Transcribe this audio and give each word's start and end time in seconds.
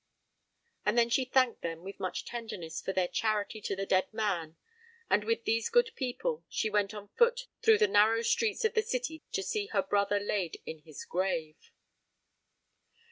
And 0.83 0.97
then 0.97 1.11
she 1.11 1.25
thanked 1.25 1.61
them 1.61 1.83
with 1.83 1.99
much 1.99 2.25
tenderness 2.25 2.81
for 2.81 2.91
their 2.91 3.07
charity 3.07 3.61
to 3.61 3.75
the 3.75 3.85
dead 3.85 4.11
man; 4.11 4.57
and 5.11 5.23
with 5.23 5.43
these 5.43 5.69
good 5.69 5.91
people 5.95 6.43
she 6.49 6.71
went 6.71 6.91
on 6.95 7.09
foot 7.09 7.41
through 7.61 7.77
the 7.77 7.87
narrow 7.87 8.23
streets 8.23 8.65
of 8.65 8.73
the 8.73 8.81
city 8.81 9.21
to 9.33 9.43
see 9.43 9.67
her 9.67 9.83
brother 9.83 10.19
laid 10.19 10.59
in 10.65 10.79
his 10.79 11.05
grave. 11.05 11.69